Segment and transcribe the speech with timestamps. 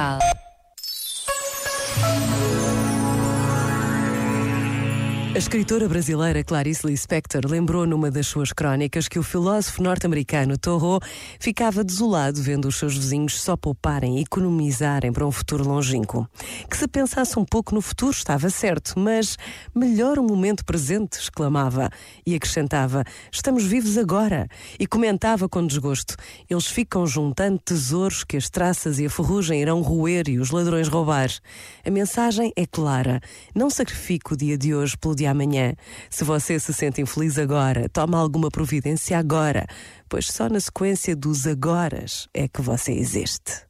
[0.00, 0.18] Natal.
[5.32, 11.00] A escritora brasileira Clarice Lispector lembrou numa das suas crónicas que o filósofo norte-americano Thoreau
[11.38, 16.26] ficava desolado vendo os seus vizinhos só pouparem e economizarem para um futuro longínquo.
[16.68, 19.36] Que se pensasse um pouco no futuro estava certo, mas
[19.74, 21.90] melhor o momento presente, exclamava
[22.26, 24.48] e acrescentava: estamos vivos agora.
[24.78, 26.16] E comentava com desgosto:
[26.48, 30.88] eles ficam juntando tesouros que as traças e a ferrugem irão roer e os ladrões
[30.88, 31.30] roubar.
[31.84, 33.20] A mensagem é clara:
[33.54, 35.74] não sacrifique o dia de hoje pelo de amanhã.
[36.08, 39.66] Se você se sente infeliz agora, toma alguma providência agora,
[40.08, 43.69] pois só na sequência dos agoras é que você existe.